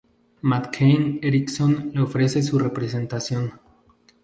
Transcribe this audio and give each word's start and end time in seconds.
McCann 0.41 1.19
Erickson 1.21 1.91
le 1.93 2.01
ofrece 2.01 2.41
su 2.41 2.57
representación. 2.57 3.51